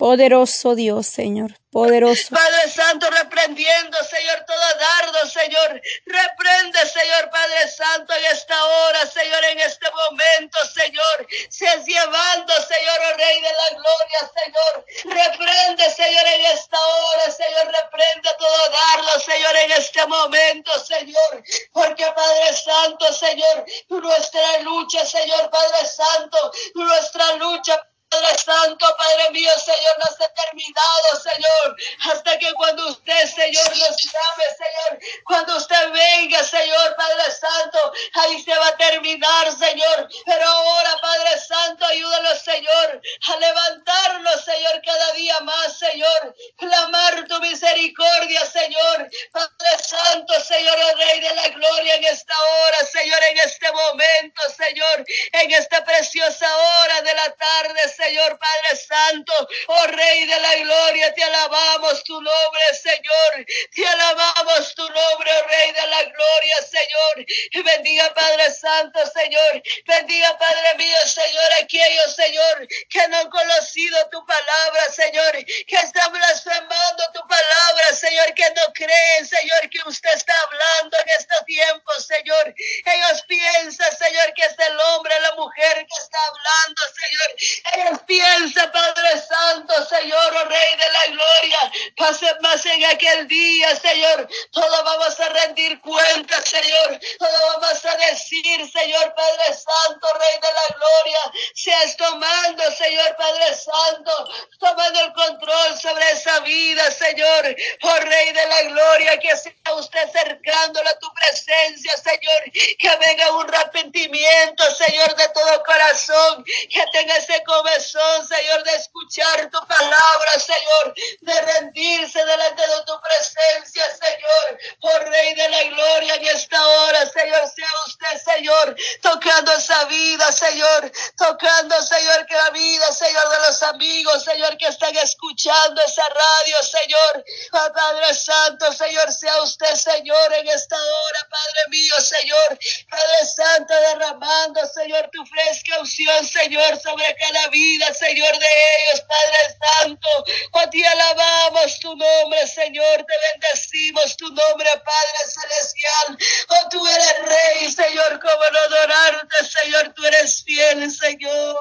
Poderoso 0.00 0.74
Dios, 0.74 1.06
Señor, 1.08 1.50
poderoso. 1.70 2.34
Padre 2.34 2.70
Santo, 2.70 3.06
reprendiendo, 3.10 3.98
Señor, 4.02 4.46
todo 4.46 4.56
dardo, 4.80 5.28
Señor. 5.28 5.78
Reprende, 6.06 6.78
Señor, 6.88 7.28
Padre 7.28 7.68
Santo, 7.68 8.14
en 8.14 8.24
esta 8.32 8.64
hora, 8.64 9.06
Señor, 9.06 9.44
en 9.44 9.60
este 9.60 9.86
momento, 9.90 10.58
Señor. 10.72 11.28
Seas 11.50 11.84
llevando, 11.84 12.54
Señor, 12.54 12.98
oh 13.12 13.16
Rey 13.18 13.42
de 13.42 13.52
la 13.52 13.68
Gloria, 13.76 14.20
Señor. 14.40 14.86
Reprende, 15.04 15.90
Señor, 15.90 16.26
en 16.28 16.46
esta 16.46 16.78
hora, 16.80 17.30
Señor. 17.30 17.66
Reprende 17.66 18.30
todo 18.38 18.70
dardo, 18.70 19.20
Señor, 19.20 19.54
en 19.54 19.72
este 19.72 20.06
momento, 20.06 20.72
Señor. 20.82 21.44
Porque, 21.72 22.06
Padre 22.06 22.56
Santo, 22.56 23.12
Señor, 23.12 23.66
nuestra 23.90 24.60
lucha, 24.62 25.04
Señor, 25.04 25.50
Padre 25.50 25.86
Santo, 25.86 26.52
nuestra 26.74 27.34
lucha, 27.34 27.86
Padre 28.10 28.36
Santo, 28.38 28.96
Padre 28.98 29.30
mío, 29.30 29.52
Señor, 29.64 29.98
no 29.98 30.16
se 30.16 30.24
ha 30.24 30.34
terminado, 30.34 31.20
Señor, 31.22 31.76
hasta 32.10 32.38
que 32.40 32.52
cuando 32.54 32.88
usted, 32.88 33.24
Señor, 33.28 33.68
nos 33.68 33.78
llame, 33.78 34.44
Señor, 34.58 34.98
cuando 35.24 35.56
usted 35.56 35.90
venga, 35.92 36.42
Señor, 36.42 36.96
Padre 36.96 37.30
Santo, 37.30 37.92
ahí 38.14 38.42
se 38.42 38.52
va 38.52 38.66
a 38.66 38.76
terminar, 38.76 39.56
Señor. 39.56 40.08
Pero 40.26 40.44
ahora, 40.44 40.96
Padre 41.00 41.38
Santo, 41.38 41.86
ayúdanos, 41.86 42.40
Señor, 42.40 43.00
a 43.28 43.36
levantarnos, 43.36 44.44
Señor, 44.44 44.82
cada 44.84 45.12
día 45.12 45.38
más, 45.42 45.78
Señor, 45.78 46.34
clamar 46.58 47.28
tu 47.28 47.38
misericordia, 47.38 48.44
Señor, 48.46 49.08
Padre 49.30 49.84
Santo, 49.86 50.34
Señor, 50.40 50.76
el 50.80 50.98
Rey 50.98 51.20
de 51.20 51.34
la 51.36 51.48
Gloria, 51.50 51.94
en 51.94 52.04
esta 52.06 52.34
hora, 52.42 52.78
Señor, 52.86 53.22
en 53.22 53.38
este 53.38 53.70
momento, 53.70 54.42
Señor, 54.56 55.04
en 55.30 55.50
esta 55.52 55.84
preciosa 55.84 56.56
hora 56.56 57.02
de 57.02 57.14
la 57.14 57.30
tarde, 57.36 57.88
Señor 57.88 57.99
Padre 58.00 58.76
Santo, 58.76 59.32
oh 59.66 59.86
Rey 59.88 60.26
de 60.26 60.40
la 60.40 60.54
Gloria, 60.56 61.12
te 61.12 61.22
alabamos 61.22 62.02
tu 62.04 62.14
nombre, 62.14 62.62
Señor, 62.82 63.46
te 63.74 63.86
alabamos 63.86 64.74
tu 64.74 64.82
nombre, 64.82 65.30
oh 65.30 65.48
Rey 65.48 65.72
de 65.72 65.86
la 65.86 66.02
Gloria, 66.04 66.56
Señor, 66.62 67.26
bendiga 67.62 68.14
Padre 68.14 68.50
Santo, 68.52 69.00
Señor, 69.12 69.62
bendiga 69.86 70.38
Padre 70.38 70.76
mío, 70.78 70.96
Señor, 71.06 71.52
aquellos, 71.62 72.14
Señor, 72.14 72.66
que 72.88 73.06
no 73.08 73.18
han 73.18 73.28
conocido 73.28 74.08
tu 74.10 74.24
palabra, 74.24 74.90
Señor, 74.90 75.32
que 75.66 75.76
están 75.76 76.10
blasfemando 76.10 77.04
tu 77.12 77.20
palabra, 77.28 77.92
Señor, 77.92 78.32
que 78.34 78.48
no 78.56 78.72
creen, 78.72 79.26
Señor, 79.26 79.68
que 79.68 79.78
usted 79.86 80.14
está 80.14 80.34
hablando 80.40 80.96
en 81.00 81.08
este 81.18 81.34
tiempo, 81.44 81.92
Señor, 82.00 82.54
ellos 82.56 83.22
piensan, 83.28 83.94
Señor, 83.94 84.32
que 84.34 84.44
es 84.44 84.58
el 84.58 84.80
hombre, 84.80 85.20
la 85.20 85.34
mujer 85.34 85.86
que 85.86 86.02
está 86.02 86.18
hablando, 86.18 86.82
Señor, 86.94 87.89
piensan, 88.06 88.70
Padre 88.72 89.22
Santo, 89.28 89.74
Señor, 89.86 90.34
oh 90.36 90.44
Rey 90.48 90.76
de 90.76 90.92
la 90.92 91.06
Gloria, 91.06 91.72
pase 91.96 92.26
más 92.40 92.64
en 92.66 92.84
aquel 92.84 93.28
día, 93.28 93.76
Señor, 93.76 94.28
todos 94.52 94.84
vamos 94.84 95.20
a 95.20 95.28
rendir 95.28 95.80
cuentas, 95.80 96.48
Señor, 96.48 96.98
todos 97.18 97.60
vamos 97.60 97.84
a 97.84 97.96
decir, 97.96 98.70
Señor, 98.70 99.14
Padre 99.14 99.54
Santo, 99.54 100.08
Rey 100.12 100.40
de 100.40 100.52
la 100.52 100.76
Gloria, 100.76 101.20
seas 101.54 101.96
tomando, 101.96 102.70
Señor, 102.72 103.16
Padre 103.16 103.54
Santo, 103.54 104.28
tomando 104.58 105.00
el 105.00 105.12
control 105.12 105.80
sobre 105.80 106.10
esa 106.10 106.40
vida, 106.40 106.90
Señor, 106.90 107.56
oh 107.82 107.96
Rey 107.96 108.32
de 108.32 108.46
la 108.46 108.62
Gloria, 108.62 109.18
que 109.18 109.36
sea 109.36 109.52
usted 109.76 110.00
acercándole 110.08 110.88
a 110.88 110.98
tu 110.98 111.12
presencia, 111.14 111.96
Señor, 111.96 112.42
que 112.78 112.96
venga 112.96 113.32
un 113.32 113.54
arrepentimiento, 113.54 114.64
Señor, 114.74 115.14
de 115.16 115.28
todo 115.28 115.62
corazón, 115.64 116.44
que 116.44 116.84
tenga 116.92 117.16
ese 117.16 117.42
comezón, 117.80 118.28
Señor, 118.28 118.62
de 118.64 118.74
escuchar 118.76 119.50
tu 119.50 119.66
palabra, 119.66 120.38
Señor, 120.38 120.94
de 121.20 121.40
rendirse 121.40 122.24
delante 122.24 122.62
de 122.62 122.84
tu 122.86 123.00
presencia, 123.00 123.84
Señor, 123.96 124.58
oh 124.80 124.98
Rey 124.98 125.34
de 125.34 125.48
la 125.48 125.62
Gloria, 125.64 126.14
en 126.16 126.26
esta 126.26 126.66
hora, 126.66 127.06
Señor, 127.06 127.48
sea 127.48 127.68
usted, 127.86 128.34
Señor, 128.34 128.76
tocando 129.00 129.52
esa 129.52 129.84
vida, 129.84 130.30
Señor, 130.32 130.92
tocando, 131.16 131.82
Señor, 131.82 132.26
que 132.26 132.34
la 132.34 132.50
vida, 132.50 132.92
Señor, 132.92 133.28
de 133.30 133.38
los 133.48 133.62
amigos, 133.62 134.24
Señor, 134.24 134.56
que 134.58 134.66
están 134.66 134.96
escuchando 134.96 135.80
esa 135.82 136.06
radio, 136.08 136.56
Señor, 136.62 137.24
oh, 137.52 137.72
Padre 137.72 138.14
Santo, 138.14 138.72
Señor, 138.72 139.12
sea 139.12 139.42
usted, 139.42 139.74
Señor, 139.74 140.34
en 140.34 140.48
esta 140.48 140.76
hora, 140.76 141.28
Padre 141.30 141.70
mío, 141.70 142.00
Señor, 142.00 142.58
Padre 142.90 143.26
Santo, 143.34 143.74
derramando, 143.74 144.60
Señor, 144.66 145.08
tu 145.12 145.24
fresca 145.24 145.80
unción, 145.80 146.26
Señor, 146.26 146.78
sobre 146.80 147.14
cada 147.16 147.48
vida, 147.48 147.69
Señor, 147.78 148.38
de 148.38 148.46
ellos, 148.46 149.00
Padre 149.02 149.56
Santo, 149.60 150.08
oh, 150.52 150.70
te 150.70 150.86
alabamos 150.86 151.78
tu 151.78 151.94
nombre, 151.94 152.46
Señor, 152.46 153.04
te 153.06 153.14
bendecimos 153.32 154.16
tu 154.16 154.26
nombre, 154.28 154.68
Padre 154.84 155.18
Celestial, 155.26 156.18
oh, 156.48 156.68
tú 156.68 156.86
eres 156.86 157.14
Rey, 157.24 157.70
Señor, 157.70 158.20
como 158.20 158.50
no 158.50 158.58
adorarte, 158.58 159.36
Señor, 159.44 159.92
tú 159.94 160.04
eres 160.04 160.42
fiel, 160.44 160.90
Señor, 160.90 161.60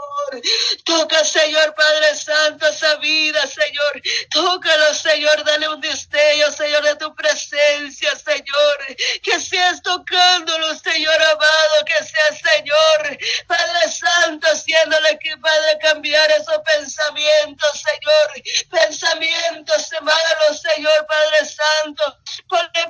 toca, 0.83 1.23
Señor, 1.23 1.73
Padre 1.75 2.15
Santo, 2.15 2.67
esa 2.67 2.95
vida, 2.95 3.45
Señor, 3.47 4.01
tócalo, 4.31 4.93
Señor, 4.93 5.43
dale 5.43 5.69
un 5.69 5.81
destello, 5.81 6.51
Señor, 6.51 6.83
de 6.83 6.95
tu 6.95 7.13
presencia, 7.15 8.15
Señor, 8.15 8.95
que 9.23 9.39
seas 9.39 9.81
tocándolo, 9.81 10.75
Señor 10.75 11.21
amado, 11.21 11.85
que 11.85 12.03
seas, 12.03 12.39
Señor, 12.53 13.17
Padre 13.47 13.91
Santo, 13.91 14.47
que, 15.17 15.35
Padre, 15.37 15.79
cambiar 15.81 16.29
esos 16.31 16.59
pensamientos, 16.59 17.71
Señor, 17.81 18.43
pensamientos 18.69 19.89
malos, 20.01 20.61
Señor, 20.61 21.05
Padre 21.07 21.45
Santo, 21.45 22.17
porque 22.47 22.85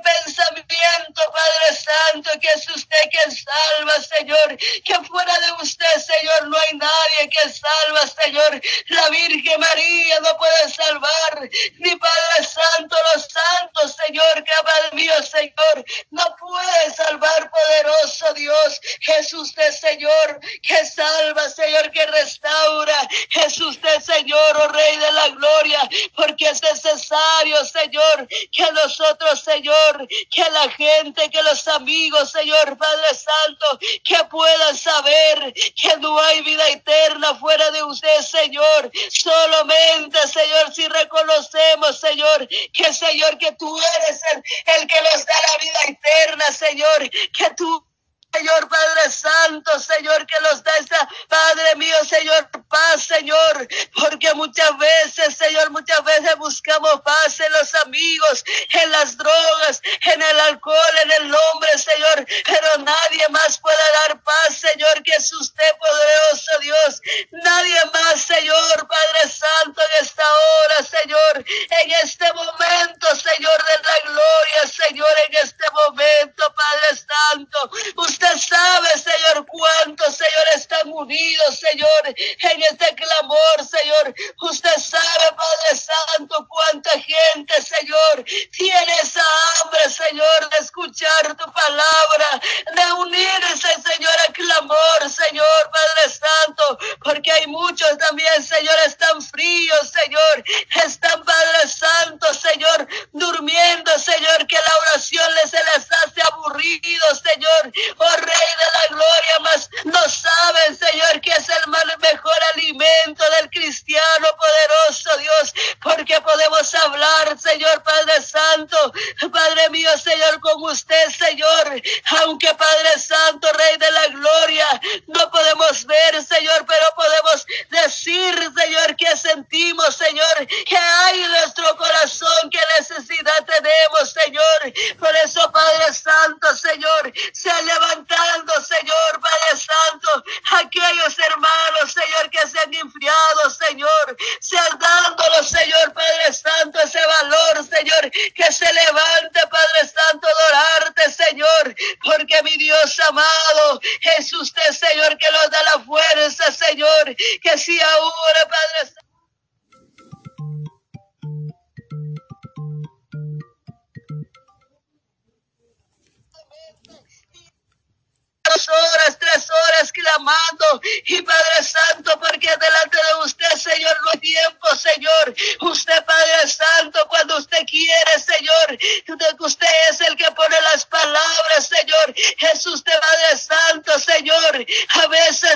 Santo, 1.74 2.30
que 2.40 2.48
es 2.48 2.68
usted 2.68 3.10
que 3.10 3.30
salva, 3.30 3.92
Señor, 4.00 4.56
que 4.84 4.94
fuera 5.06 5.38
de 5.40 5.52
usted, 5.62 6.00
Señor, 6.00 6.48
no 6.48 6.56
hay 6.56 6.76
nadie 6.76 7.30
que 7.30 7.48
salva, 7.48 8.06
Señor. 8.06 8.60
La 8.88 9.08
Virgen 9.10 9.60
María 9.60 10.20
no 10.20 10.36
puede 10.36 10.70
salvar, 10.70 11.50
ni 11.78 11.96
Padre 11.96 12.44
Santo, 12.44 12.96
los 13.14 13.28
santos, 13.28 13.96
Señor, 14.06 14.44
que 14.44 14.52
Padre 14.64 14.90
mío, 14.92 15.12
Señor, 15.22 15.84
no 16.10 16.36
puede 16.36 16.94
salvar, 16.94 17.50
poderoso 17.50 18.34
Dios. 18.34 18.80
Jesús 19.00 19.40
usted, 19.50 19.72
Señor, 19.72 20.40
que 20.62 20.86
salva, 20.86 21.48
Señor, 21.48 21.90
que 21.90 22.06
restaura. 22.06 23.08
Jesús 23.30 23.70
usted, 23.70 24.00
Señor, 24.00 24.56
oh 24.56 24.68
Rey 24.68 24.96
de 24.96 25.12
la 25.12 25.28
Gloria, 25.28 25.80
porque 26.14 26.48
es 26.48 26.62
necesario, 26.62 27.64
Señor, 27.64 28.28
que 28.50 28.72
nosotros, 28.72 29.40
Señor, 29.40 30.06
que 30.30 30.50
la 30.50 30.68
gente, 30.70 31.09
que 31.12 31.42
los 31.42 31.66
amigos, 31.68 32.30
Señor, 32.30 32.76
Padre 32.76 33.08
Santo, 33.14 33.78
que 34.04 34.24
puedan 34.30 34.76
saber 34.76 35.52
que 35.74 35.96
no 35.98 36.18
hay 36.20 36.42
vida 36.42 36.68
eterna 36.68 37.34
fuera 37.34 37.70
de 37.70 37.82
usted, 37.82 38.20
Señor. 38.22 38.90
Solamente, 39.10 40.18
Señor, 40.28 40.74
si 40.74 40.86
reconocemos, 40.88 41.98
Señor, 41.98 42.48
que, 42.72 42.92
Señor, 42.92 43.38
que 43.38 43.52
tú 43.52 43.76
eres 43.78 44.20
el, 44.32 44.42
el 44.76 44.86
que 44.86 45.02
nos 45.02 45.26
da 45.26 45.34
la 45.48 45.64
vida 45.64 45.80
eterna, 45.88 46.44
Señor, 46.52 47.10
que 47.10 47.50
tú 47.56 47.89
Señor 48.32 48.68
Padre 48.68 49.10
Santo, 49.10 49.78
Señor, 49.80 50.26
que 50.26 50.40
nos 50.40 50.62
da 50.62 50.76
esa, 50.76 51.08
Padre 51.28 51.74
mío, 51.76 51.96
Señor, 52.08 52.48
paz, 52.68 53.02
Señor, 53.02 53.68
porque 53.98 54.32
muchas 54.34 54.78
veces, 54.78 55.36
Señor, 55.36 55.70
muchas 55.70 56.02
veces 56.04 56.36
buscamos 56.36 57.00
paz 57.02 57.40
en 57.40 57.52
los 57.52 57.74
amigos, 57.74 58.44
en 58.82 58.90
las 58.92 59.16
drogas, 59.16 59.82
en 60.02 60.22
el 60.22 60.40
alcohol, 60.40 60.94
en 61.02 61.10
el 61.12 61.34
hombre, 61.34 61.70
Señor, 61.76 62.26
pero 62.44 62.78
nadie 62.78 63.28
más 63.30 63.58
puede 63.58 63.92
dar 64.04 64.22
paz, 64.22 64.56
Señor, 64.58 65.02
que 65.02 65.12
es 65.12 65.32
usted 65.32 65.76
poderoso 65.78 66.58
Dios. 66.60 67.00
Nadie 67.32 67.84
más, 67.92 68.20
Señor, 68.20 68.86
Padre 68.86 69.28
Santo, 69.28 69.39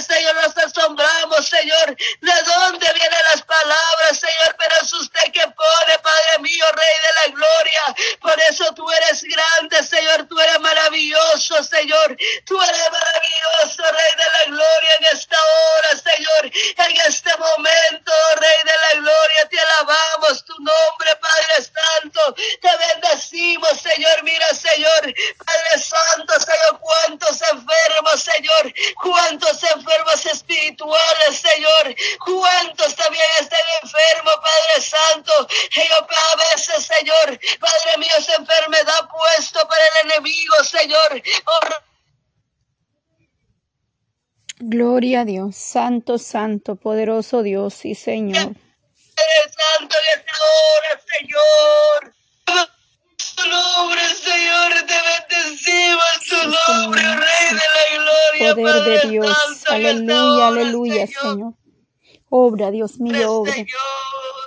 Señor, 0.03 0.35
nos 0.35 0.57
asombramos, 0.57 1.47
Señor, 1.47 1.97
de 2.21 2.43
dónde 2.43 2.87
vienen 2.95 3.21
las 3.31 3.43
palabras, 3.43 4.19
Señor, 4.19 4.57
pero 4.59 4.75
es 4.83 4.93
usted 4.93 5.33
que 5.33 5.47
pone, 5.47 5.99
mío, 6.45 6.67
Rey 6.77 6.97
de 7.07 7.13
la 7.21 7.35
Gloria. 7.35 7.85
Por 8.21 8.39
eso 8.51 8.65
tú 8.75 8.85
eres 8.91 9.25
grande, 9.25 9.83
Señor, 9.83 10.27
tú 10.29 10.39
eres 10.39 10.61
maravilloso, 10.61 11.65
Señor. 11.65 12.17
Tú 12.45 12.61
eres 12.61 12.91
maravilloso, 12.93 13.83
Rey 13.83 14.13
de 14.17 14.29
la 14.39 14.45
Gloria, 14.53 14.91
en 15.01 15.17
esta 15.17 15.39
hora, 15.39 15.91
Señor, 15.97 16.43
en 16.45 16.97
este 17.07 17.31
momento, 17.39 18.13
Rey 18.37 18.61
de 18.65 18.77
la 18.85 19.01
Gloria, 19.01 19.49
te 19.49 19.59
alabamos 19.59 20.45
tu 20.45 20.55
nombre, 20.59 21.17
Padre 21.17 21.65
Santo, 21.65 22.35
te 22.61 22.71
bendecimos, 22.77 23.81
Señor, 23.81 24.23
mira, 24.23 24.49
Señor, 24.49 25.03
Padre 25.45 25.75
Santo, 25.79 26.35
Señor, 26.41 26.79
cuántos 26.81 27.41
enfermos, 27.41 28.23
Señor, 28.23 28.75
cuántos 29.03 29.63
enfermos 29.63 30.27
espirituales, 30.27 31.39
Señor, 31.41 31.95
cuántos 32.25 32.95
también 32.97 33.25
están 33.41 33.61
enfermos, 33.83 34.35
Padre 34.43 34.83
Santo, 34.83 35.49
a 36.35 36.55
veces, 36.55 36.85
Señor, 36.87 37.41
Padre 37.61 37.99
mío, 37.99 38.09
esa 38.19 38.35
enfermedad 38.37 39.09
puesto 39.11 39.67
para 39.69 39.83
el 39.87 40.11
enemigo, 40.11 40.55
Señor, 40.65 41.23
oh, 41.47 41.75
Gloria 44.61 45.23
a 45.23 45.25
Dios, 45.25 45.57
Santo, 45.57 46.19
Santo, 46.19 46.77
poderoso 46.77 47.43
Dios, 47.43 47.75
sí, 47.75 47.95
Señor. 47.95 48.55
Santo 49.17 49.97
en 49.97 50.21
esta 50.21 50.33
hora, 50.55 51.03
Señor. 51.19 52.15
Tu 53.37 53.49
nombre, 53.49 54.01
Señor, 54.15 54.73
te 54.87 54.95
bendecimos, 55.39 56.05
tu 56.29 56.37
Sí, 56.37 56.47
nombre, 56.47 57.01
Señor, 57.01 57.19
Rey 57.21 57.49
sí. 57.49 57.55
de 57.55 57.63
la 57.75 58.05
gloria, 58.05 58.55
Poder 58.55 58.65
Padre 58.65 58.99
de 58.99 59.09
Dios, 59.09 59.37
Santo, 59.37 59.73
aleluya, 59.73 60.49
hora, 60.49 60.49
aleluya, 60.49 61.07
Señor. 61.07 61.23
Señor. 61.23 61.55
Obra, 62.31 62.71
Dios 62.71 62.99
mío, 63.01 63.33
obra. 63.33 63.53
Señor. 63.53 64.44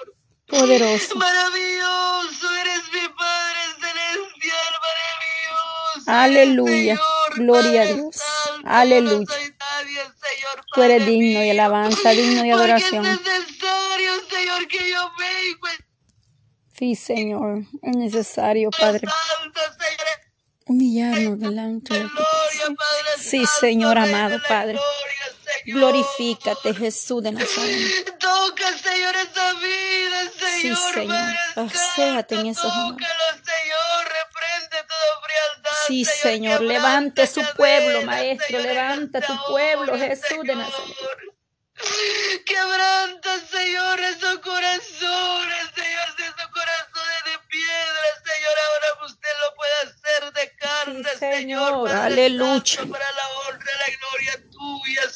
Poderoso. 0.47 1.15
Maravilloso 1.15 2.55
eres 2.61 2.83
mi 2.93 3.07
Padre 3.09 3.59
celestial, 3.79 4.73
maravilloso. 4.87 6.11
Aleluya. 6.11 6.95
Señor, 6.95 7.35
Gloria 7.35 7.81
a 7.81 7.85
Padre 7.85 7.95
Dios. 7.95 8.15
Santo, 8.15 8.69
Aleluya. 8.69 9.19
no 9.19 9.25
soy 9.25 9.55
nadie, 9.59 9.95
Señor, 9.95 10.65
Tú 10.73 10.81
eres 10.83 11.05
digno 11.05 11.39
de 11.41 11.51
alabanza, 11.51 12.09
digno 12.11 12.43
de 12.43 12.51
adoración. 12.53 13.05
es 13.05 13.19
necesario, 13.21 14.11
Señor, 14.29 14.67
que 14.67 14.89
yo 14.91 15.11
venga. 15.19 15.85
Sí, 16.77 16.95
Señor, 16.95 17.63
es 17.81 17.95
necesario, 17.97 18.69
Padre, 18.71 19.07
humillarnos 20.65 21.39
delante 21.39 21.93
de. 21.93 22.07
Padre 22.07 23.17
Sí, 23.19 23.43
Señor 23.59 23.97
amado, 23.97 24.37
Padre. 24.47 24.79
Señor. 25.73 25.79
Glorifícate, 25.79 26.73
Jesús 26.73 27.23
de 27.23 27.31
Nazaret. 27.33 28.17
Toca, 28.19 28.77
Señor, 28.77 29.15
esa 29.15 29.53
vida, 29.53 30.31
Sí, 30.39 30.61
Señor, 30.61 30.93
Señor. 30.93 31.07
Padre 31.07 31.37
Paséate 31.55 32.35
en 32.35 32.47
esos 32.47 32.71
Señor, 32.73 32.95
frialdad, 35.23 35.71
Sí, 35.87 36.05
Señor, 36.05 36.59
Señor, 36.59 36.61
levante 36.61 37.27
su 37.27 37.43
pueblo, 37.55 38.01
Maestro, 38.03 38.59
Señor, 38.59 38.63
levanta 38.63 39.19
esta 39.19 39.33
tu 39.35 39.51
pueblo, 39.51 39.97
Jesús 39.97 40.43
de 40.43 40.55
Nazaret. 40.55 40.85
Señor. 40.85 41.17
Quebranta, 42.45 43.39
Señor, 43.51 43.99
esos 43.99 44.39
corazones, 44.39 45.63
Señor, 45.75 46.07
esos 46.17 46.47
corazones 46.51 47.23
de 47.25 47.39
piedra, 47.49 48.07
Señor, 48.25 48.55
ahora 48.65 49.05
usted 49.05 49.29
lo 49.41 49.55
puede 49.55 49.73
hacer 49.83 50.33
de 50.33 50.55
carne, 50.57 51.09
Señor, 51.19 51.83
Padre 51.85 51.99
aleluya. 51.99 52.79
Para 52.89 53.11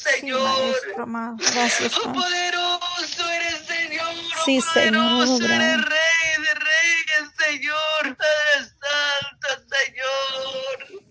Sí, 0.04 0.10
Señor. 0.20 0.40
Maestro 0.42 1.02
amado. 1.02 1.36
Gracias, 1.38 1.92
Oh, 1.98 2.12
poderoso 2.12 3.30
eres, 3.30 3.66
Señor. 3.66 4.06
Oh, 4.14 4.44
Sí, 4.44 4.60
Señor, 4.60 5.02
poderoso 5.26 5.34
obra. 5.44 5.54
eres, 5.56 5.84
Rey 5.84 6.44
de 6.44 6.54
Reyes, 6.54 7.24
Señor. 7.38 8.16
Padre 8.16 8.70
Santo, 8.80 9.48
Señor. 9.70 11.02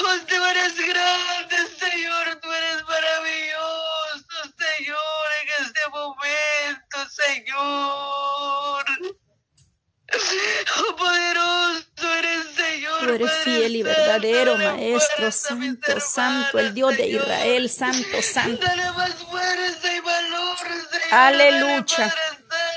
Oh, 0.00 0.16
tú 0.26 0.44
eres 0.44 0.76
grande, 0.76 1.56
Señor. 1.78 2.40
Tú 2.42 2.52
eres 2.52 2.82
maravilloso, 2.84 4.36
Señor, 4.58 5.26
en 5.42 5.64
este 5.66 5.80
momento, 5.90 6.96
Señor. 7.10 8.84
Oh, 10.76 10.96
poderoso 10.96 12.14
eres, 12.18 12.46
Señor. 12.54 12.98
Tú 13.00 13.08
eres 13.14 13.30
Padre 13.30 13.44
fiel 13.44 13.76
y 13.76 13.82
Santo, 13.82 13.98
verdadero, 14.00 14.52
dale 14.58 14.94
Santo, 15.30 16.00
Santo, 16.00 16.58
el 16.58 16.74
Dios 16.74 16.96
de 16.96 17.06
Israel. 17.08 17.68
Santo, 17.68 18.22
Santo. 18.22 18.64
Dale 18.66 18.90
más 18.92 19.14
fuerza 19.14 19.94
y 19.94 20.00
valor, 20.00 20.58
Señor. 20.58 21.12
Aleluya. 21.12 22.14